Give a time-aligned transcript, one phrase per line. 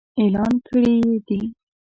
[0.21, 1.41] اعلان کړي يې دي.